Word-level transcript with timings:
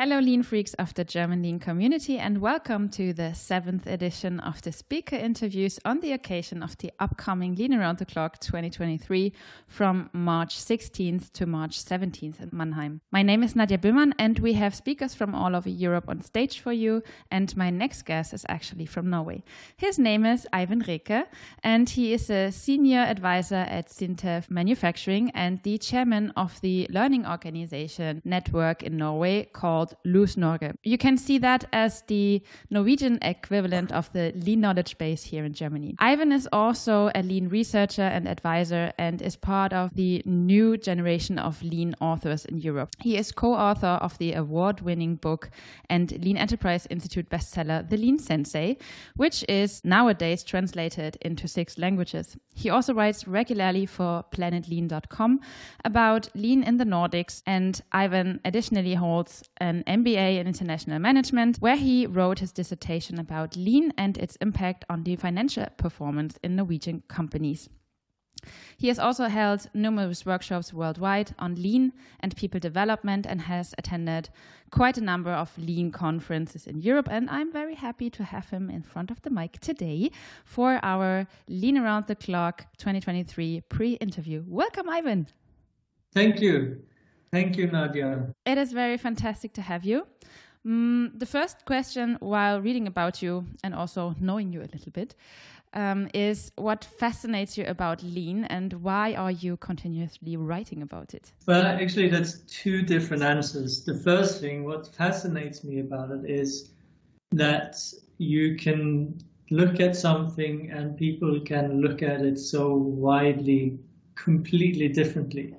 Hello, 0.00 0.18
Lean 0.18 0.42
Freaks 0.42 0.72
of 0.78 0.94
the 0.94 1.04
German 1.04 1.42
Lean 1.42 1.58
community, 1.58 2.16
and 2.16 2.40
welcome 2.40 2.88
to 2.88 3.12
the 3.12 3.34
seventh 3.34 3.86
edition 3.86 4.40
of 4.40 4.62
the 4.62 4.72
speaker 4.72 5.14
interviews 5.14 5.78
on 5.84 6.00
the 6.00 6.12
occasion 6.12 6.62
of 6.62 6.78
the 6.78 6.90
upcoming 7.00 7.54
Lean 7.54 7.74
Around 7.74 7.98
the 7.98 8.06
Clock 8.06 8.40
2023 8.40 9.30
from 9.66 10.08
March 10.14 10.56
16th 10.56 11.30
to 11.32 11.44
March 11.44 11.84
17th 11.84 12.40
in 12.40 12.48
Mannheim. 12.50 13.02
My 13.10 13.22
name 13.22 13.42
is 13.42 13.52
Nadja 13.52 13.76
Böhmann, 13.76 14.14
and 14.18 14.38
we 14.38 14.54
have 14.54 14.74
speakers 14.74 15.14
from 15.14 15.34
all 15.34 15.54
over 15.54 15.68
Europe 15.68 16.06
on 16.08 16.22
stage 16.22 16.60
for 16.60 16.72
you. 16.72 17.02
And 17.30 17.54
my 17.54 17.68
next 17.68 18.06
guest 18.06 18.32
is 18.32 18.46
actually 18.48 18.86
from 18.86 19.10
Norway. 19.10 19.44
His 19.76 19.98
name 19.98 20.24
is 20.24 20.46
Eivind 20.50 20.86
Reke, 20.86 21.26
and 21.62 21.90
he 21.90 22.14
is 22.14 22.30
a 22.30 22.50
senior 22.50 23.00
advisor 23.00 23.66
at 23.68 23.90
Sintef 23.90 24.48
Manufacturing 24.48 25.30
and 25.34 25.62
the 25.62 25.76
chairman 25.76 26.32
of 26.38 26.58
the 26.62 26.86
learning 26.88 27.26
organization 27.26 28.22
network 28.24 28.82
in 28.82 28.96
Norway 28.96 29.44
called 29.52 29.89
called 29.90 29.96
Los 30.04 30.36
Norge. 30.36 30.74
You 30.82 30.98
can 30.98 31.16
see 31.16 31.38
that 31.38 31.64
as 31.72 32.02
the 32.06 32.42
Norwegian 32.70 33.18
equivalent 33.22 33.92
of 33.92 34.12
the 34.12 34.32
Lean 34.34 34.60
Knowledge 34.60 34.98
Base 34.98 35.22
here 35.22 35.44
in 35.44 35.52
Germany. 35.52 35.96
Eivind 36.00 36.32
is 36.32 36.48
also 36.52 37.10
a 37.14 37.22
Lean 37.22 37.48
researcher 37.48 38.02
and 38.02 38.28
advisor 38.28 38.92
and 38.98 39.22
is 39.22 39.36
part 39.36 39.72
of 39.72 39.94
the 39.94 40.22
new 40.24 40.76
generation 40.76 41.38
of 41.38 41.62
Lean 41.62 41.94
authors 42.00 42.44
in 42.44 42.58
Europe. 42.58 42.90
He 43.00 43.16
is 43.16 43.32
co-author 43.32 43.98
of 44.00 44.16
the 44.18 44.34
award-winning 44.34 45.16
book 45.16 45.50
and 45.88 46.12
Lean 46.24 46.36
Enterprise 46.36 46.86
Institute 46.90 47.28
bestseller 47.28 47.88
The 47.88 47.96
Lean 47.96 48.18
Sensei, 48.18 48.76
which 49.16 49.44
is 49.48 49.80
nowadays 49.84 50.44
translated 50.44 51.16
into 51.20 51.48
six 51.48 51.78
languages. 51.78 52.36
He 52.54 52.70
also 52.70 52.92
writes 52.92 53.26
regularly 53.26 53.86
for 53.86 54.24
planetlean.com 54.32 55.40
about 55.84 56.28
lean 56.34 56.62
in 56.62 56.76
the 56.76 56.84
Nordics 56.84 57.42
and 57.46 57.80
Eivind 57.94 58.40
additionally 58.44 58.94
holds 58.94 59.42
an 59.58 59.79
MBA 59.84 60.38
in 60.38 60.46
international 60.46 60.98
management, 60.98 61.58
where 61.58 61.76
he 61.76 62.06
wrote 62.06 62.38
his 62.38 62.52
dissertation 62.52 63.18
about 63.18 63.56
lean 63.56 63.92
and 63.96 64.16
its 64.18 64.36
impact 64.36 64.84
on 64.88 65.04
the 65.04 65.16
financial 65.16 65.66
performance 65.76 66.38
in 66.42 66.56
Norwegian 66.56 67.02
companies. 67.08 67.68
He 68.76 68.88
has 68.88 68.98
also 68.98 69.28
held 69.28 69.68
numerous 69.74 70.24
workshops 70.24 70.72
worldwide 70.72 71.34
on 71.38 71.54
lean 71.56 71.92
and 72.20 72.36
people 72.36 72.60
development 72.60 73.26
and 73.26 73.42
has 73.42 73.74
attended 73.76 74.30
quite 74.70 74.96
a 74.96 75.02
number 75.02 75.30
of 75.30 75.56
lean 75.58 75.90
conferences 75.90 76.66
in 76.66 76.80
Europe. 76.80 77.08
And 77.10 77.28
I'm 77.28 77.52
very 77.52 77.74
happy 77.74 78.10
to 78.10 78.24
have 78.24 78.50
him 78.50 78.70
in 78.70 78.82
front 78.82 79.10
of 79.10 79.20
the 79.22 79.30
mic 79.30 79.60
today 79.60 80.10
for 80.44 80.80
our 80.82 81.26
Lean 81.48 81.76
Around 81.76 82.06
the 82.06 82.16
Clock 82.16 82.66
2023 82.78 83.62
pre 83.68 83.92
interview. 83.94 84.44
Welcome, 84.46 84.86
Eivind. 84.86 85.28
Thank 86.12 86.40
you. 86.40 86.82
Thank 87.32 87.56
you, 87.56 87.66
Nadia. 87.68 88.34
It 88.44 88.58
is 88.58 88.72
very 88.72 88.96
fantastic 88.96 89.52
to 89.54 89.62
have 89.62 89.84
you. 89.84 90.06
Mm, 90.66 91.18
the 91.18 91.26
first 91.26 91.64
question, 91.64 92.16
while 92.20 92.60
reading 92.60 92.86
about 92.86 93.22
you 93.22 93.46
and 93.64 93.74
also 93.74 94.14
knowing 94.20 94.52
you 94.52 94.60
a 94.60 94.70
little 94.72 94.92
bit, 94.92 95.14
um, 95.72 96.08
is 96.12 96.50
what 96.56 96.84
fascinates 96.84 97.56
you 97.56 97.64
about 97.66 98.02
lean 98.02 98.44
and 98.44 98.72
why 98.72 99.14
are 99.14 99.30
you 99.30 99.56
continuously 99.56 100.36
writing 100.36 100.82
about 100.82 101.14
it? 101.14 101.32
Well, 101.46 101.64
actually, 101.64 102.08
that's 102.08 102.40
two 102.40 102.82
different 102.82 103.22
answers. 103.22 103.84
The 103.84 103.94
first 103.94 104.40
thing, 104.40 104.64
what 104.64 104.92
fascinates 104.94 105.62
me 105.62 105.80
about 105.80 106.10
it 106.10 106.28
is 106.28 106.70
that 107.32 107.76
you 108.18 108.56
can 108.56 109.18
look 109.50 109.80
at 109.80 109.96
something 109.96 110.70
and 110.70 110.96
people 110.96 111.40
can 111.40 111.80
look 111.80 112.02
at 112.02 112.20
it 112.20 112.38
so 112.38 112.74
widely, 112.74 113.78
completely 114.16 114.88
differently. 114.88 115.54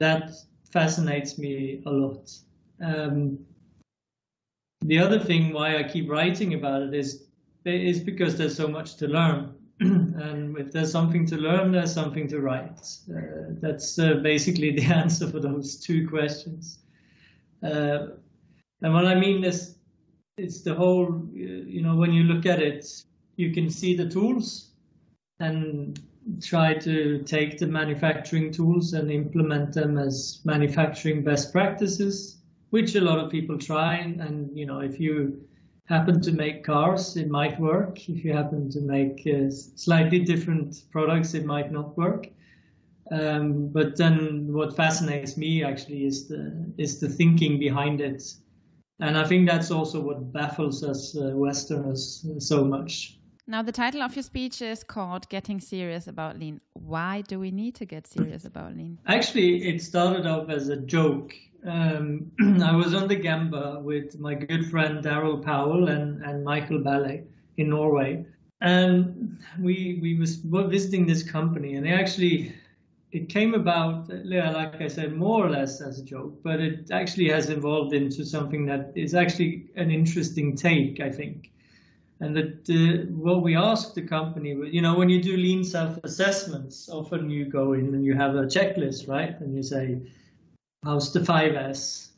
That 0.00 0.32
fascinates 0.72 1.38
me 1.38 1.82
a 1.86 1.90
lot. 1.90 2.30
Um, 2.82 3.38
the 4.82 4.98
other 4.98 5.18
thing 5.18 5.52
why 5.52 5.76
I 5.76 5.82
keep 5.82 6.08
writing 6.10 6.54
about 6.54 6.82
it 6.82 6.94
is 6.94 7.26
is 7.66 8.00
because 8.00 8.38
there's 8.38 8.56
so 8.56 8.66
much 8.66 8.96
to 8.96 9.06
learn, 9.06 9.54
and 9.80 10.56
if 10.56 10.72
there's 10.72 10.90
something 10.90 11.26
to 11.26 11.36
learn, 11.36 11.72
there's 11.72 11.92
something 11.92 12.26
to 12.28 12.40
write. 12.40 12.80
Uh, 13.14 13.52
that's 13.60 13.98
uh, 13.98 14.14
basically 14.14 14.70
the 14.78 14.84
answer 14.84 15.28
for 15.28 15.40
those 15.40 15.76
two 15.76 16.08
questions. 16.08 16.78
Uh, 17.62 18.06
and 18.82 18.94
what 18.94 19.06
I 19.06 19.14
mean 19.14 19.44
is, 19.44 19.76
it's 20.38 20.62
the 20.62 20.74
whole. 20.74 21.22
You 21.34 21.82
know, 21.82 21.96
when 21.96 22.12
you 22.12 22.24
look 22.24 22.46
at 22.46 22.62
it, 22.62 22.86
you 23.36 23.52
can 23.52 23.68
see 23.68 23.94
the 23.94 24.08
tools, 24.08 24.70
and 25.38 26.00
try 26.42 26.74
to 26.74 27.22
take 27.24 27.58
the 27.58 27.66
manufacturing 27.66 28.52
tools 28.52 28.92
and 28.92 29.10
implement 29.10 29.72
them 29.72 29.98
as 29.98 30.40
manufacturing 30.44 31.24
best 31.24 31.52
practices, 31.52 32.38
which 32.70 32.94
a 32.94 33.00
lot 33.00 33.18
of 33.18 33.30
people 33.30 33.58
try. 33.58 33.96
And, 33.96 34.56
you 34.56 34.66
know, 34.66 34.80
if 34.80 35.00
you 35.00 35.42
happen 35.86 36.20
to 36.20 36.32
make 36.32 36.64
cars, 36.64 37.16
it 37.16 37.28
might 37.28 37.58
work. 37.58 38.08
If 38.08 38.24
you 38.24 38.32
happen 38.32 38.70
to 38.70 38.80
make 38.80 39.26
uh, 39.26 39.50
slightly 39.50 40.20
different 40.20 40.84
products, 40.92 41.34
it 41.34 41.44
might 41.44 41.72
not 41.72 41.96
work. 41.96 42.28
Um, 43.10 43.68
but 43.68 43.96
then 43.96 44.52
what 44.52 44.76
fascinates 44.76 45.36
me 45.36 45.64
actually 45.64 46.04
is 46.04 46.28
the 46.28 46.72
is 46.78 47.00
the 47.00 47.08
thinking 47.08 47.58
behind 47.58 48.00
it. 48.00 48.22
And 49.00 49.18
I 49.18 49.24
think 49.24 49.48
that's 49.48 49.72
also 49.72 50.00
what 50.00 50.32
baffles 50.32 50.84
us 50.84 51.16
uh, 51.16 51.32
Westerners 51.34 52.24
so 52.38 52.64
much. 52.64 53.19
Now, 53.50 53.62
the 53.62 53.72
title 53.72 54.00
of 54.00 54.14
your 54.14 54.22
speech 54.22 54.62
is 54.62 54.84
called 54.84 55.28
Getting 55.28 55.58
Serious 55.58 56.06
About 56.06 56.38
Lean. 56.38 56.60
Why 56.74 57.22
do 57.22 57.40
we 57.40 57.50
need 57.50 57.74
to 57.74 57.84
get 57.84 58.06
serious 58.06 58.44
about 58.44 58.76
lean? 58.76 59.00
Actually, 59.08 59.68
it 59.68 59.82
started 59.82 60.24
off 60.24 60.48
as 60.50 60.68
a 60.68 60.76
joke. 60.76 61.34
Um, 61.66 62.30
I 62.62 62.76
was 62.76 62.94
on 62.94 63.08
the 63.08 63.16
Gemba 63.16 63.82
with 63.82 64.20
my 64.20 64.34
good 64.34 64.70
friend 64.70 65.02
Daryl 65.04 65.44
Powell 65.44 65.88
and, 65.88 66.22
and 66.22 66.44
Michael 66.44 66.78
Ballé 66.78 67.24
in 67.56 67.70
Norway. 67.70 68.24
And 68.60 69.36
we 69.58 69.98
we 70.00 70.16
was 70.16 70.36
visiting 70.36 71.08
this 71.08 71.28
company, 71.28 71.74
and 71.74 71.84
they 71.84 71.92
actually 71.92 72.54
it 73.10 73.28
came 73.28 73.54
about, 73.54 74.08
like 74.26 74.80
I 74.80 74.86
said, 74.86 75.16
more 75.16 75.44
or 75.44 75.50
less 75.50 75.80
as 75.80 75.98
a 75.98 76.04
joke, 76.04 76.40
but 76.44 76.60
it 76.60 76.92
actually 76.92 77.30
has 77.30 77.50
evolved 77.50 77.94
into 77.94 78.24
something 78.24 78.64
that 78.66 78.92
is 78.94 79.12
actually 79.12 79.70
an 79.74 79.90
interesting 79.90 80.54
take, 80.54 81.00
I 81.00 81.10
think 81.10 81.50
and 82.20 82.36
that 82.36 82.68
uh, 82.68 83.10
what 83.12 83.42
we 83.42 83.56
ask 83.56 83.94
the 83.94 84.02
company, 84.02 84.50
you 84.70 84.82
know, 84.82 84.94
when 84.94 85.08
you 85.08 85.22
do 85.22 85.36
lean 85.36 85.64
self-assessments, 85.64 86.88
often 86.90 87.30
you 87.30 87.46
go 87.46 87.72
in 87.72 87.94
and 87.94 88.04
you 88.04 88.14
have 88.14 88.36
a 88.36 88.44
checklist, 88.44 89.08
right? 89.08 89.40
And 89.40 89.54
you 89.54 89.62
say, 89.62 90.00
how's 90.84 91.12
the 91.12 91.20
5S? 91.20 92.08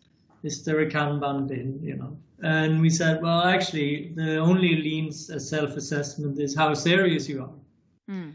Is 0.42 0.64
there 0.64 0.80
a 0.80 0.90
Kanban 0.90 1.46
bin, 1.46 1.78
you 1.80 1.96
know? 1.96 2.16
And 2.42 2.80
we 2.80 2.90
said, 2.90 3.22
well, 3.22 3.44
actually, 3.44 4.12
the 4.16 4.38
only 4.38 4.74
lean 4.74 5.12
self-assessment 5.12 6.40
is 6.40 6.56
how 6.56 6.74
serious 6.74 7.28
you 7.28 7.42
are. 7.42 8.12
Mm. 8.12 8.32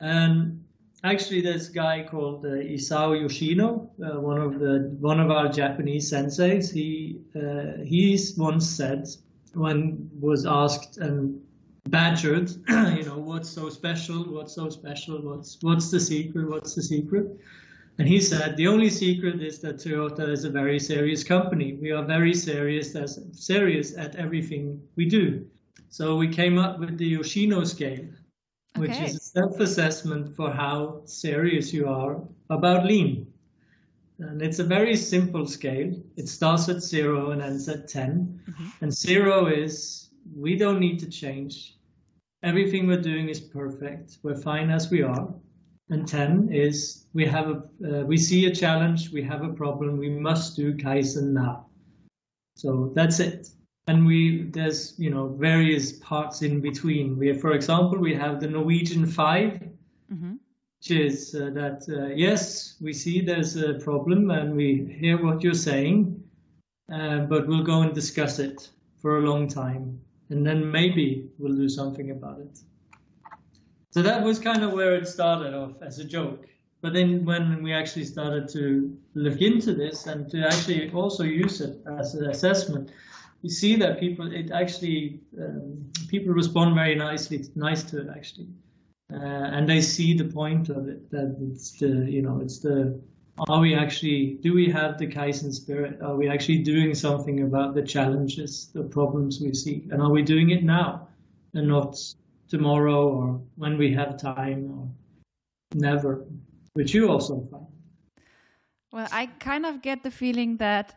And 0.00 0.64
actually, 1.04 1.42
this 1.42 1.68
guy 1.68 2.06
called 2.10 2.46
uh, 2.46 2.48
Isao 2.48 3.20
Yoshino, 3.20 3.90
uh, 4.02 4.18
one 4.18 4.40
of 4.40 4.58
the 4.58 4.96
one 5.00 5.20
of 5.20 5.30
our 5.30 5.48
Japanese 5.48 6.10
senseis, 6.10 6.72
he 6.72 7.20
uh, 7.34 7.84
he's 7.84 8.36
once 8.38 8.66
said 8.66 9.06
when 9.54 10.10
was 10.18 10.46
asked 10.46 10.98
and 10.98 11.40
badgered, 11.88 12.50
you 12.68 13.04
know, 13.04 13.18
what's 13.18 13.48
so 13.48 13.68
special? 13.68 14.24
What's 14.24 14.54
so 14.54 14.68
special? 14.68 15.20
What's 15.22 15.58
what's 15.62 15.90
the 15.90 16.00
secret? 16.00 16.48
What's 16.48 16.74
the 16.74 16.82
secret? 16.82 17.38
And 17.98 18.06
he 18.06 18.20
said 18.20 18.56
the 18.56 18.66
only 18.66 18.90
secret 18.90 19.42
is 19.42 19.60
that 19.60 19.76
Toyota 19.76 20.28
is 20.28 20.44
a 20.44 20.50
very 20.50 20.78
serious 20.78 21.24
company. 21.24 21.74
We 21.80 21.92
are 21.92 22.04
very 22.04 22.34
serious 22.34 22.94
as 22.94 23.18
serious 23.32 23.96
at 23.96 24.16
everything 24.16 24.82
we 24.96 25.06
do. 25.06 25.46
So 25.88 26.16
we 26.16 26.28
came 26.28 26.58
up 26.58 26.78
with 26.78 26.98
the 26.98 27.06
Yoshino 27.06 27.64
scale, 27.64 28.04
which 28.76 28.98
is 28.98 29.16
a 29.16 29.20
self-assessment 29.20 30.36
for 30.36 30.50
how 30.50 31.02
serious 31.06 31.72
you 31.72 31.88
are 31.88 32.20
about 32.50 32.84
lean. 32.84 33.26
And 34.18 34.40
it's 34.40 34.58
a 34.58 34.64
very 34.64 34.96
simple 34.96 35.46
scale. 35.46 35.92
It 36.16 36.28
starts 36.28 36.68
at 36.68 36.82
zero 36.82 37.32
and 37.32 37.42
ends 37.42 37.68
at 37.68 37.88
10. 37.88 38.40
Mm-hmm. 38.48 38.66
And 38.80 38.92
zero 38.92 39.46
is 39.46 40.08
we 40.34 40.56
don't 40.56 40.80
need 40.80 40.98
to 41.00 41.08
change. 41.08 41.76
Everything 42.42 42.86
we're 42.86 43.02
doing 43.02 43.28
is 43.28 43.40
perfect. 43.40 44.18
We're 44.22 44.36
fine 44.36 44.70
as 44.70 44.90
we 44.90 45.02
are. 45.02 45.28
And 45.90 46.08
10 46.08 46.48
is 46.50 47.06
we 47.12 47.26
have 47.26 47.48
a, 47.48 48.00
uh, 48.00 48.04
we 48.04 48.16
see 48.16 48.46
a 48.46 48.54
challenge, 48.54 49.12
we 49.12 49.22
have 49.22 49.44
a 49.44 49.52
problem, 49.52 49.98
we 49.98 50.10
must 50.10 50.56
do 50.56 50.74
Kaizen 50.74 51.32
now. 51.32 51.66
So 52.56 52.92
that's 52.94 53.20
it. 53.20 53.48
And 53.86 54.04
we, 54.04 54.50
there's, 54.50 54.94
you 54.98 55.10
know, 55.10 55.28
various 55.38 55.92
parts 55.92 56.42
in 56.42 56.60
between. 56.60 57.16
We 57.16 57.28
have, 57.28 57.40
for 57.40 57.52
example, 57.52 57.98
we 57.98 58.14
have 58.14 58.40
the 58.40 58.48
Norwegian 58.48 59.06
5 59.06 59.52
mm-hmm 59.52 59.75
which 60.78 60.90
is 60.90 61.34
uh, 61.34 61.50
that 61.50 61.86
uh, 61.88 62.14
yes, 62.14 62.76
we 62.80 62.92
see 62.92 63.20
there's 63.20 63.56
a 63.56 63.74
problem 63.74 64.30
and 64.30 64.54
we 64.54 64.96
hear 65.00 65.22
what 65.22 65.42
you're 65.42 65.54
saying, 65.54 66.22
uh, 66.92 67.20
but 67.20 67.46
we'll 67.46 67.64
go 67.64 67.82
and 67.82 67.94
discuss 67.94 68.38
it 68.38 68.68
for 68.96 69.18
a 69.18 69.20
long 69.22 69.48
time, 69.48 70.00
and 70.30 70.46
then 70.46 70.70
maybe 70.70 71.28
we'll 71.38 71.56
do 71.56 71.68
something 71.68 72.10
about 72.10 72.40
it. 72.40 72.58
So 73.90 74.02
that 74.02 74.22
was 74.22 74.38
kind 74.38 74.62
of 74.62 74.72
where 74.72 74.94
it 74.94 75.08
started 75.08 75.54
off 75.54 75.80
as 75.80 75.98
a 75.98 76.04
joke. 76.04 76.46
But 76.82 76.92
then 76.92 77.24
when 77.24 77.62
we 77.62 77.72
actually 77.72 78.04
started 78.04 78.48
to 78.50 78.96
look 79.14 79.40
into 79.40 79.74
this 79.74 80.06
and 80.06 80.30
to 80.30 80.46
actually 80.46 80.92
also 80.92 81.24
use 81.24 81.60
it 81.60 81.80
as 81.98 82.14
an 82.14 82.28
assessment, 82.28 82.92
you 83.42 83.50
see 83.50 83.76
that 83.76 83.98
people 83.98 84.30
it 84.32 84.50
actually 84.50 85.20
um, 85.40 85.90
people 86.08 86.32
respond 86.34 86.74
very 86.74 86.94
nicely 86.94 87.44
nice 87.54 87.82
to 87.84 88.02
it 88.02 88.08
actually, 88.14 88.48
uh, 89.12 89.16
and 89.16 89.70
I 89.70 89.80
see 89.80 90.14
the 90.14 90.24
point 90.24 90.68
of 90.68 90.88
it 90.88 91.10
that 91.10 91.36
it's 91.40 91.72
the 91.78 92.10
you 92.10 92.22
know 92.22 92.40
it's 92.40 92.58
the 92.58 93.00
are 93.48 93.60
we 93.60 93.74
actually 93.74 94.38
do 94.40 94.54
we 94.54 94.70
have 94.70 94.98
the 94.98 95.06
Kaizen 95.06 95.52
spirit? 95.52 96.00
Are 96.02 96.16
we 96.16 96.28
actually 96.28 96.58
doing 96.58 96.94
something 96.94 97.42
about 97.42 97.74
the 97.74 97.82
challenges, 97.82 98.70
the 98.72 98.82
problems 98.82 99.40
we 99.40 99.54
see, 99.54 99.86
and 99.90 100.00
are 100.00 100.10
we 100.10 100.22
doing 100.22 100.50
it 100.50 100.64
now 100.64 101.08
and 101.54 101.68
not 101.68 101.98
tomorrow 102.48 103.08
or 103.08 103.40
when 103.56 103.76
we 103.76 103.92
have 103.92 104.16
time 104.16 104.70
or 104.70 104.88
never, 105.74 106.24
which 106.74 106.94
you 106.94 107.10
also 107.10 107.46
find. 107.50 107.66
Well, 108.92 109.08
I 109.12 109.26
kind 109.26 109.66
of 109.66 109.82
get 109.82 110.02
the 110.02 110.10
feeling 110.10 110.58
that 110.58 110.94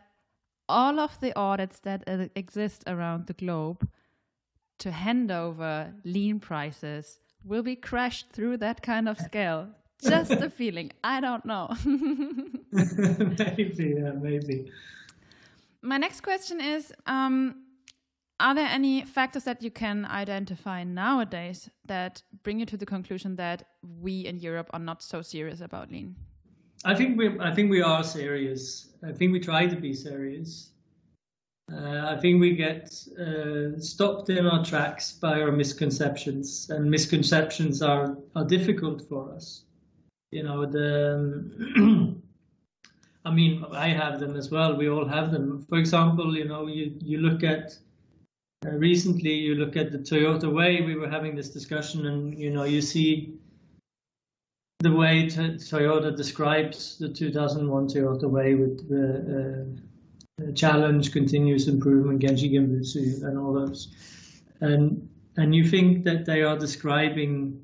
all 0.68 1.00
of 1.00 1.18
the 1.20 1.36
audits 1.36 1.80
that 1.80 2.04
exist 2.36 2.84
around 2.86 3.26
the 3.26 3.32
globe 3.32 3.88
to 4.78 4.92
hand 4.92 5.30
over 5.30 5.92
lean 6.04 6.38
prices 6.38 7.18
will 7.44 7.62
be 7.62 7.76
crashed 7.76 8.30
through 8.32 8.58
that 8.58 8.82
kind 8.82 9.08
of 9.08 9.18
scale. 9.18 9.68
Just 10.02 10.30
a 10.30 10.48
feeling. 10.50 10.92
I 11.04 11.20
don't 11.20 11.44
know. 11.44 11.68
maybe, 12.72 13.94
yeah, 13.98 14.12
maybe. 14.12 14.70
My 15.82 15.98
next 15.98 16.22
question 16.22 16.60
is 16.60 16.92
um, 17.06 17.56
Are 18.38 18.54
there 18.54 18.68
any 18.68 19.04
factors 19.04 19.44
that 19.44 19.62
you 19.62 19.70
can 19.70 20.06
identify 20.06 20.84
nowadays 20.84 21.68
that 21.86 22.22
bring 22.42 22.60
you 22.60 22.66
to 22.66 22.76
the 22.76 22.86
conclusion 22.86 23.36
that 23.36 23.64
we 24.00 24.26
in 24.26 24.38
Europe 24.38 24.70
are 24.72 24.80
not 24.80 25.02
so 25.02 25.20
serious 25.20 25.60
about 25.60 25.90
lean? 25.90 26.16
I 26.84 26.94
think 26.94 27.18
we 27.18 27.38
I 27.38 27.54
think 27.54 27.70
we 27.70 27.82
are 27.82 28.02
serious. 28.02 28.88
I 29.06 29.12
think 29.12 29.32
we 29.32 29.40
try 29.40 29.66
to 29.66 29.76
be 29.76 29.92
serious. 29.92 30.70
Uh, 31.72 32.14
I 32.16 32.20
think 32.20 32.40
we 32.40 32.56
get 32.56 32.92
uh, 33.18 33.78
stopped 33.78 34.28
in 34.28 34.46
our 34.46 34.64
tracks 34.64 35.12
by 35.12 35.40
our 35.40 35.52
misconceptions, 35.52 36.68
and 36.70 36.90
misconceptions 36.90 37.80
are 37.80 38.16
are 38.34 38.44
difficult 38.44 39.02
for 39.08 39.32
us. 39.32 39.62
You 40.32 40.42
know, 40.42 40.66
the 40.66 41.14
um, 41.14 42.22
I 43.24 43.30
mean, 43.30 43.64
I 43.72 43.88
have 43.88 44.18
them 44.18 44.36
as 44.36 44.50
well. 44.50 44.74
We 44.76 44.88
all 44.88 45.04
have 45.04 45.30
them. 45.30 45.64
For 45.68 45.78
example, 45.78 46.36
you 46.36 46.44
know, 46.44 46.66
you 46.66 46.96
you 47.00 47.18
look 47.18 47.44
at 47.44 47.78
uh, 48.66 48.70
recently, 48.70 49.34
you 49.34 49.54
look 49.54 49.76
at 49.76 49.92
the 49.92 49.98
Toyota 49.98 50.52
Way. 50.52 50.80
We 50.80 50.96
were 50.96 51.08
having 51.08 51.36
this 51.36 51.50
discussion, 51.50 52.06
and 52.06 52.36
you 52.36 52.50
know, 52.50 52.64
you 52.64 52.82
see 52.82 53.38
the 54.80 54.90
way 54.92 55.26
Toyota 55.26 56.16
describes 56.16 56.98
the 56.98 57.08
2001 57.08 57.88
Toyota 57.88 58.28
Way 58.28 58.54
with 58.54 58.88
the 58.88 59.04
uh, 59.38 59.80
challenge, 60.54 61.12
continuous 61.12 61.68
improvement, 61.68 62.22
Genchi 62.22 62.52
Genbutsu, 62.52 63.22
and 63.24 63.38
all 63.38 63.52
those. 63.52 63.88
And 64.60 65.08
and 65.36 65.54
you 65.54 65.66
think 65.68 66.04
that 66.04 66.26
they 66.26 66.42
are 66.42 66.58
describing 66.58 67.62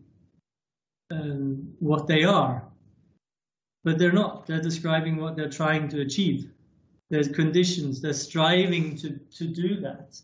um, 1.10 1.74
what 1.78 2.06
they 2.06 2.24
are, 2.24 2.64
but 3.84 3.98
they're 3.98 4.12
not. 4.12 4.46
They're 4.46 4.62
describing 4.62 5.16
what 5.16 5.36
they're 5.36 5.50
trying 5.50 5.88
to 5.88 6.00
achieve. 6.00 6.50
There's 7.10 7.28
conditions. 7.28 8.00
They're 8.00 8.12
striving 8.12 8.96
to 8.98 9.18
to 9.38 9.46
do 9.46 9.80
that. 9.80 10.20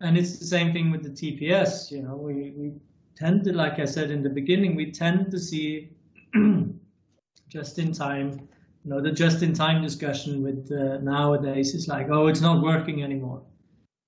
And 0.00 0.18
it's 0.18 0.38
the 0.38 0.46
same 0.46 0.72
thing 0.72 0.90
with 0.90 1.02
the 1.02 1.10
TPS. 1.10 1.90
You 1.90 2.02
know, 2.02 2.16
we, 2.16 2.52
we 2.56 2.72
tend 3.16 3.44
to, 3.44 3.52
like 3.52 3.78
I 3.78 3.84
said 3.84 4.10
in 4.10 4.22
the 4.22 4.28
beginning, 4.28 4.74
we 4.74 4.90
tend 4.90 5.30
to 5.30 5.38
see 5.38 5.90
just 7.48 7.78
in 7.78 7.92
time, 7.92 8.48
you 8.84 8.90
know, 8.90 9.00
the 9.00 9.10
just 9.10 9.42
in 9.42 9.54
time 9.54 9.82
discussion 9.82 10.42
with 10.42 10.70
uh, 10.70 10.98
nowadays 10.98 11.74
is 11.74 11.88
like, 11.88 12.08
oh, 12.10 12.26
it's 12.26 12.42
not 12.42 12.62
working 12.62 13.02
anymore. 13.02 13.42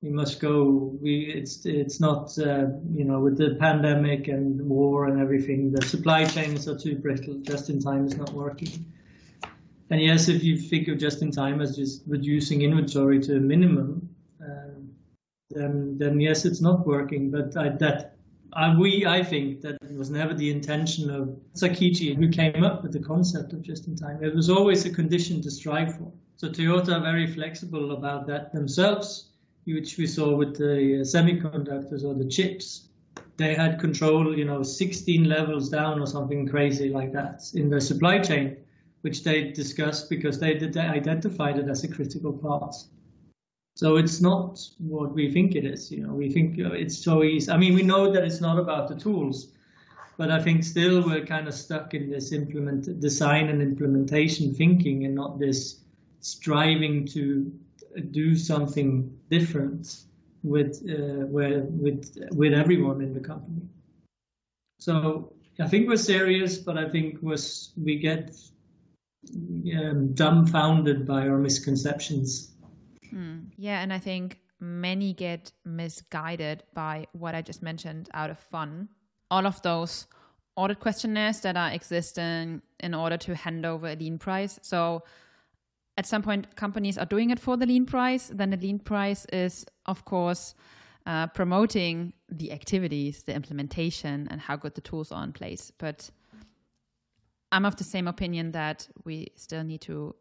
We 0.02 0.10
must 0.10 0.38
go. 0.38 0.94
We 1.00 1.32
it's 1.34 1.64
it's 1.64 1.98
not 1.98 2.38
uh, 2.38 2.66
you 2.92 3.04
know 3.04 3.20
with 3.20 3.38
the 3.38 3.56
pandemic 3.58 4.28
and 4.28 4.60
war 4.68 5.06
and 5.06 5.20
everything. 5.20 5.72
The 5.72 5.82
supply 5.86 6.26
chains 6.26 6.68
are 6.68 6.78
too 6.78 6.96
brittle. 6.96 7.40
Just 7.40 7.70
in 7.70 7.80
time 7.80 8.06
is 8.06 8.16
not 8.16 8.32
working. 8.34 8.84
And 9.88 10.02
yes, 10.02 10.28
if 10.28 10.44
you 10.44 10.58
think 10.58 10.88
of 10.88 10.98
just 10.98 11.22
in 11.22 11.30
time 11.30 11.62
as 11.62 11.76
just 11.76 12.02
reducing 12.06 12.62
inventory 12.62 13.20
to 13.20 13.36
a 13.36 13.40
minimum, 13.40 14.10
um, 14.42 14.90
then 15.50 15.96
then 15.96 16.20
yes, 16.20 16.44
it's 16.44 16.60
not 16.60 16.86
working. 16.86 17.30
But 17.30 17.56
I, 17.56 17.70
that 17.70 18.15
uh, 18.52 18.74
we, 18.78 19.06
I 19.06 19.22
think 19.22 19.60
that 19.62 19.76
it 19.82 19.96
was 19.96 20.10
never 20.10 20.34
the 20.34 20.50
intention 20.50 21.10
of 21.10 21.36
Sakichi 21.54 22.16
who 22.16 22.28
came 22.28 22.64
up 22.64 22.82
with 22.82 22.92
the 22.92 23.00
concept 23.00 23.52
of 23.52 23.62
just 23.62 23.86
in 23.86 23.96
time. 23.96 24.22
It 24.22 24.34
was 24.34 24.50
always 24.50 24.84
a 24.84 24.90
condition 24.90 25.42
to 25.42 25.50
strive 25.50 25.96
for. 25.96 26.12
So 26.36 26.48
Toyota 26.48 26.96
are 26.96 27.00
very 27.00 27.26
flexible 27.26 27.92
about 27.92 28.26
that 28.26 28.52
themselves, 28.52 29.30
which 29.64 29.96
we 29.96 30.06
saw 30.06 30.36
with 30.36 30.56
the 30.56 31.02
semiconductors 31.02 32.04
or 32.04 32.14
the 32.14 32.28
chips. 32.28 32.88
They 33.36 33.54
had 33.54 33.80
control, 33.80 34.36
you 34.36 34.44
know, 34.44 34.62
16 34.62 35.24
levels 35.24 35.68
down 35.68 36.00
or 36.00 36.06
something 36.06 36.48
crazy 36.48 36.88
like 36.88 37.12
that 37.12 37.42
in 37.54 37.68
the 37.68 37.80
supply 37.80 38.18
chain, 38.18 38.56
which 39.02 39.24
they 39.24 39.50
discussed 39.50 40.08
because 40.08 40.38
they, 40.38 40.56
they 40.58 40.80
identified 40.80 41.58
it 41.58 41.68
as 41.68 41.84
a 41.84 41.88
critical 41.88 42.32
part. 42.32 42.74
So 43.76 43.96
it's 43.96 44.22
not 44.22 44.66
what 44.78 45.12
we 45.12 45.30
think 45.30 45.54
it 45.54 45.66
is. 45.66 45.92
You 45.92 46.06
know, 46.06 46.14
we 46.14 46.30
think 46.30 46.58
it's 46.58 46.96
so 46.96 47.22
easy. 47.22 47.52
I 47.52 47.58
mean, 47.58 47.74
we 47.74 47.82
know 47.82 48.10
that 48.10 48.24
it's 48.24 48.40
not 48.40 48.58
about 48.58 48.88
the 48.88 48.96
tools, 48.96 49.48
but 50.16 50.30
I 50.30 50.42
think 50.42 50.64
still 50.64 51.04
we're 51.04 51.26
kind 51.26 51.46
of 51.46 51.52
stuck 51.52 51.92
in 51.92 52.08
this 52.08 52.32
implement 52.32 53.00
design 53.00 53.50
and 53.50 53.60
implementation 53.60 54.54
thinking, 54.54 55.04
and 55.04 55.14
not 55.14 55.38
this 55.38 55.80
striving 56.20 57.06
to 57.08 57.52
do 58.12 58.34
something 58.34 59.14
different 59.30 60.04
with 60.42 60.82
uh, 60.88 61.26
where, 61.26 61.60
with 61.68 62.16
with 62.32 62.54
everyone 62.54 63.02
in 63.02 63.12
the 63.12 63.20
company. 63.20 63.60
So 64.80 65.34
I 65.60 65.68
think 65.68 65.86
we're 65.86 65.96
serious, 65.96 66.56
but 66.56 66.78
I 66.78 66.88
think 66.88 67.18
was 67.20 67.72
we 67.76 67.98
get 67.98 68.34
um, 69.76 70.14
dumbfounded 70.14 71.06
by 71.06 71.28
our 71.28 71.36
misconceptions. 71.36 72.55
Yeah, 73.56 73.80
and 73.80 73.92
I 73.92 73.98
think 73.98 74.40
many 74.60 75.12
get 75.12 75.52
misguided 75.64 76.62
by 76.74 77.06
what 77.12 77.34
I 77.34 77.42
just 77.42 77.62
mentioned 77.62 78.08
out 78.14 78.30
of 78.30 78.38
fun. 78.38 78.88
All 79.30 79.46
of 79.46 79.60
those 79.62 80.06
audit 80.56 80.80
questionnaires 80.80 81.40
that 81.40 81.56
are 81.56 81.70
existing 81.70 82.62
in 82.80 82.94
order 82.94 83.16
to 83.18 83.34
hand 83.34 83.66
over 83.66 83.88
a 83.88 83.96
lean 83.96 84.18
price. 84.18 84.58
So 84.62 85.02
at 85.98 86.06
some 86.06 86.22
point, 86.22 86.56
companies 86.56 86.98
are 86.98 87.06
doing 87.06 87.30
it 87.30 87.40
for 87.40 87.56
the 87.56 87.66
lean 87.66 87.86
price. 87.86 88.30
Then 88.32 88.50
the 88.50 88.56
lean 88.56 88.78
price 88.78 89.26
is, 89.32 89.66
of 89.86 90.04
course, 90.04 90.54
uh, 91.06 91.26
promoting 91.28 92.12
the 92.28 92.52
activities, 92.52 93.22
the 93.22 93.34
implementation, 93.34 94.28
and 94.30 94.40
how 94.40 94.56
good 94.56 94.74
the 94.74 94.80
tools 94.80 95.12
are 95.12 95.24
in 95.24 95.32
place. 95.32 95.72
But 95.78 96.10
I'm 97.52 97.64
of 97.64 97.76
the 97.76 97.84
same 97.84 98.08
opinion 98.08 98.52
that 98.52 98.88
we 99.04 99.28
still 99.36 99.62
need 99.62 99.82
to 99.82 100.14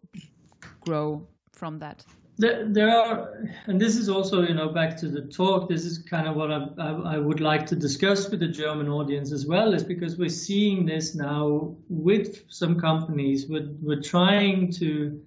grow 0.82 1.28
from 1.52 1.80
that 1.80 2.06
there, 2.38 2.90
are, 2.90 3.48
and 3.68 3.80
this 3.80 3.96
is 3.96 4.10
also, 4.10 4.42
you 4.42 4.54
know, 4.54 4.70
back 4.70 4.98
to 4.98 5.08
the 5.08 5.22
talk. 5.22 5.70
This 5.70 5.86
is 5.86 6.00
kind 6.00 6.28
of 6.28 6.36
what 6.36 6.52
I, 6.52 6.68
I, 6.78 7.16
I, 7.16 7.18
would 7.18 7.40
like 7.40 7.66
to 7.68 7.76
discuss 7.76 8.30
with 8.30 8.42
the 8.42 8.48
German 8.48 8.90
audience 8.90 9.32
as 9.32 9.46
well, 9.46 9.74
is 9.74 9.84
because 9.84 10.18
we're 10.18 10.30
seeing 10.30 10.86
this 10.86 11.16
now 11.16 11.76
with 11.88 12.44
some 12.50 12.80
companies. 12.80 13.48
We're, 13.48 13.70
we're 13.82 14.02
trying 14.02 14.72
to 14.74 15.22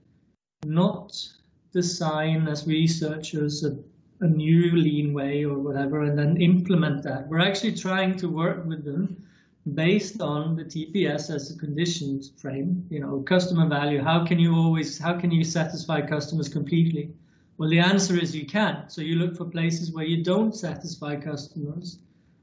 not 0.67 1.17
design 1.73 2.47
as 2.47 2.67
researchers 2.67 3.65
a, 3.65 3.79
a 4.21 4.27
new 4.27 4.73
lean 4.73 5.15
way 5.15 5.45
or 5.45 5.59
whatever, 5.59 6.03
and 6.03 6.19
then 6.19 6.41
implement 6.43 7.03
that. 7.05 7.29
We're 7.29 7.41
actually 7.41 7.75
trying 7.75 8.17
to 8.17 8.29
work 8.29 8.67
with 8.67 8.85
them 8.85 9.25
based 9.75 10.21
on 10.21 10.57
the 10.57 10.65
TPS 10.65 11.35
as 11.35 11.51
a 11.51 11.59
conditions 11.59 12.33
frame, 12.37 12.87
you 12.91 13.01
know, 13.01 13.21
customer 13.23 13.67
value, 13.69 14.03
how 14.03 14.25
can 14.25 14.39
you 14.39 14.55
always, 14.55 14.99
how 14.99 15.19
can 15.19 15.31
you 15.31 15.45
satisfy 15.45 16.01
customers 16.01 16.49
completely? 16.49 17.13
Well, 17.57 17.69
the 17.69 17.81
answer 17.81 18.17
is 18.17 18.37
you 18.37 18.47
can't. 18.47 18.91
So 18.91 19.01
you 19.01 19.17
look 19.17 19.37
for 19.37 19.45
places 19.45 19.93
where 19.93 20.05
you 20.05 20.23
don't 20.23 20.55
satisfy 20.55 21.17
customers 21.17 21.99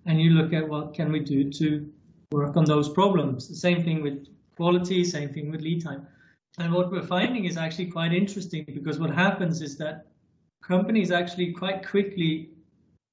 and 0.06 0.22
you 0.22 0.32
look 0.32 0.54
at 0.54 0.68
what 0.68 0.94
can 0.94 1.12
we 1.12 1.20
do 1.20 1.50
to 1.52 1.90
work 2.32 2.58
on 2.58 2.66
those 2.66 2.90
problems. 2.90 3.48
The 3.48 3.56
same 3.56 3.84
thing 3.84 4.02
with 4.02 4.28
quality, 4.58 5.04
same 5.04 5.34
thing 5.34 5.52
with 5.52 5.62
lead 5.62 5.84
time. 5.84 6.06
And 6.58 6.74
what 6.74 6.92
we're 6.92 7.04
finding 7.06 7.46
is 7.46 7.58
actually 7.58 7.88
quite 7.88 8.14
interesting 8.14 8.66
because 8.74 9.00
what 9.00 9.12
happens 9.12 9.62
is 9.62 9.78
that 9.78 10.08
companies 10.62 11.12
actually 11.12 11.54
quite 11.54 11.86
quickly 11.86 12.50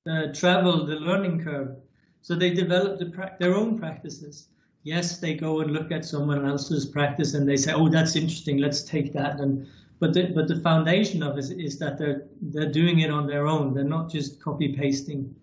uh, 0.09 0.33
travel 0.33 0.85
the 0.87 0.97
learning 0.97 1.43
curve 1.45 1.77
so 2.23 2.35
they 2.35 2.51
develop 2.51 2.99
the 2.99 3.31
their 3.39 3.55
own 3.55 3.79
practices. 3.79 4.49
Yes, 4.85 5.19
they 5.19 5.35
go 5.35 5.61
and 5.61 5.73
look 5.73 5.93
at 5.93 6.05
someone 6.05 6.47
else's 6.47 6.87
practice 6.87 7.35
and 7.35 7.49
they 7.49 7.57
say, 7.57 7.73
"Oh, 7.73 7.89
that's 7.89 8.17
interesting. 8.17 8.59
Let's 8.59 8.83
take 8.83 9.13
that." 9.13 9.41
And 9.41 9.67
but 9.99 10.15
the, 10.15 10.33
but 10.35 10.49
the 10.49 10.57
foundation 10.57 11.23
of 11.23 11.39
it 11.39 11.51
is 11.51 11.79
that 11.79 11.99
they're 11.99 12.27
they're 12.41 12.73
doing 12.73 13.01
it 13.01 13.11
on 13.11 13.27
their 13.27 13.47
own. 13.47 13.75
They're 13.75 13.85
not 13.99 14.11
just 14.11 14.41
copy 14.41 14.75
pasting 14.75 15.35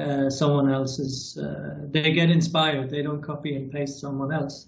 uh, 0.00 0.30
someone 0.30 0.70
else's. 0.70 1.36
Uh, 1.36 1.86
they 1.90 2.12
get 2.12 2.30
inspired. 2.30 2.90
They 2.90 3.02
don't 3.02 3.22
copy 3.22 3.56
and 3.56 3.70
paste 3.70 4.00
someone 4.00 4.32
else. 4.32 4.66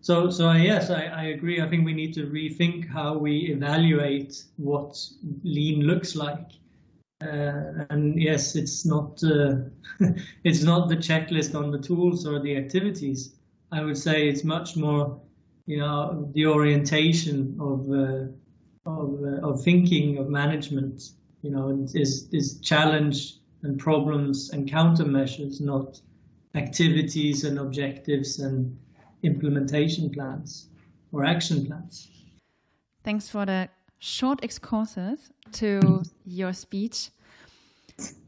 so, 0.00 0.30
so 0.30 0.52
yes, 0.52 0.90
I, 0.90 1.04
I 1.04 1.24
agree. 1.36 1.60
I 1.60 1.68
think 1.68 1.84
we 1.84 1.92
need 1.92 2.14
to 2.14 2.26
rethink 2.26 2.88
how 2.88 3.16
we 3.16 3.52
evaluate 3.56 4.44
what 4.56 4.98
lean 5.42 5.82
looks 5.82 6.16
like. 6.16 6.48
Uh, 7.20 7.84
and 7.90 8.20
yes, 8.20 8.54
it's 8.54 8.86
not 8.86 9.20
uh, 9.24 9.56
it's 10.44 10.62
not 10.62 10.88
the 10.88 10.96
checklist 10.96 11.54
on 11.54 11.72
the 11.72 11.78
tools 11.78 12.26
or 12.26 12.40
the 12.40 12.56
activities. 12.56 13.34
I 13.72 13.82
would 13.82 13.98
say 13.98 14.28
it's 14.28 14.44
much 14.44 14.76
more, 14.76 15.20
you 15.66 15.78
know, 15.78 16.30
the 16.32 16.46
orientation 16.46 17.58
of 17.60 17.90
uh, 17.90 18.90
of, 18.90 19.22
uh, 19.22 19.48
of 19.48 19.62
thinking 19.62 20.18
of 20.18 20.28
management. 20.28 21.10
You 21.42 21.50
know, 21.50 21.86
is 21.92 22.28
is 22.32 22.60
challenge 22.60 23.38
and 23.62 23.78
problems 23.78 24.50
and 24.50 24.68
countermeasures, 24.68 25.60
not 25.60 26.00
activities 26.54 27.44
and 27.44 27.58
objectives 27.58 28.38
and 28.38 28.78
implementation 29.22 30.10
plans 30.10 30.68
or 31.12 31.24
action 31.24 31.66
plans. 31.66 32.08
Thanks 33.02 33.28
for 33.28 33.44
the 33.44 33.68
short 33.98 34.42
excursus 34.42 35.30
to 35.52 36.02
your 36.24 36.52
speech. 36.52 37.10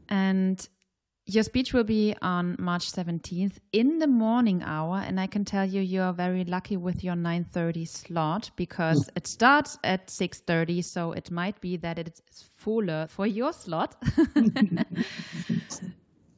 And 0.09 0.67
your 1.25 1.43
speech 1.43 1.73
will 1.73 1.83
be 1.83 2.15
on 2.21 2.55
March 2.59 2.91
17th 2.91 3.57
in 3.71 3.99
the 3.99 4.07
morning 4.07 4.63
hour, 4.63 4.97
and 4.97 5.19
I 5.19 5.27
can 5.27 5.45
tell 5.45 5.65
you 5.65 5.79
you 5.79 6.01
are 6.01 6.13
very 6.13 6.43
lucky 6.43 6.77
with 6.77 7.03
your 7.03 7.15
9:30 7.15 7.87
slot 7.87 8.51
because 8.55 9.09
it 9.15 9.27
starts 9.27 9.77
at 9.83 10.09
6:30, 10.09 10.81
so 10.81 11.13
it 11.13 11.31
might 11.31 11.61
be 11.61 11.77
that 11.77 11.99
it's 11.99 12.21
fuller 12.57 13.07
for 13.07 13.25
your 13.27 13.53
slot. 13.53 13.95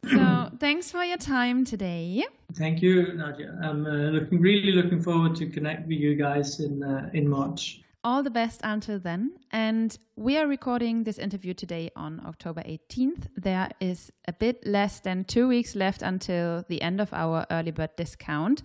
so 0.08 0.52
thanks 0.60 0.92
for 0.92 1.04
your 1.04 1.18
time 1.18 1.66
today. 1.66 2.26
Thank 2.54 2.82
you, 2.82 3.14
Nadia. 3.14 3.58
I'm 3.64 3.86
uh, 3.86 4.12
looking 4.12 4.42
really 4.42 4.74
looking 4.74 5.02
forward 5.02 5.36
to 5.38 5.48
connect 5.48 5.88
with 5.88 5.98
you 5.98 6.16
guys 6.16 6.60
in 6.60 6.84
uh, 6.84 7.10
in 7.14 7.28
March. 7.28 7.84
All 8.06 8.22
the 8.22 8.30
best 8.30 8.60
until 8.66 9.00
then. 9.00 9.32
And 9.52 9.98
we 10.18 10.38
are 10.38 10.46
recording 10.46 11.06
this 11.06 11.18
interview 11.18 11.54
today 11.54 11.90
on 11.96 12.22
October 12.26 12.62
18th. 12.64 13.28
There 13.38 13.70
is 13.80 14.12
a 14.28 14.34
bit 14.34 14.68
less 14.68 15.00
than 15.00 15.24
two 15.24 15.48
weeks 15.48 15.74
left 15.74 16.02
until 16.02 16.66
the 16.68 16.82
end 16.82 17.00
of 17.00 17.14
our 17.14 17.46
early 17.50 17.72
bird 17.72 17.96
discount. 17.96 18.62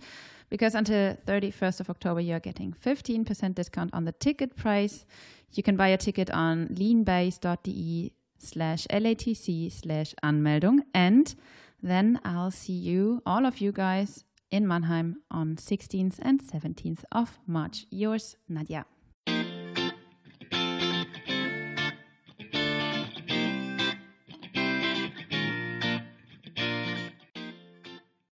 Because 0.49 0.75
until 0.75 1.15
31st 1.25 1.79
of 1.79 1.89
October, 1.89 2.19
you're 2.19 2.41
getting 2.41 2.73
15% 2.73 3.55
discount 3.55 3.93
on 3.93 4.03
the 4.03 4.11
ticket 4.11 4.57
price. 4.57 5.05
You 5.53 5.63
can 5.63 5.77
buy 5.77 5.87
a 5.87 5.97
ticket 5.97 6.29
on 6.31 6.67
leanbase.de 6.67 8.11
slash 8.39 8.87
LATC 8.87 9.71
slash 9.71 10.13
Anmeldung. 10.21 10.79
And 10.93 11.33
then 11.81 12.19
I'll 12.25 12.51
see 12.51 12.73
you, 12.73 13.21
all 13.25 13.45
of 13.45 13.61
you 13.61 13.71
guys, 13.71 14.25
in 14.51 14.67
Mannheim 14.67 15.21
on 15.31 15.55
16th 15.55 16.15
and 16.21 16.41
17th 16.41 17.05
of 17.13 17.39
March. 17.47 17.85
Yours, 17.89 18.35
Nadia. 18.49 18.85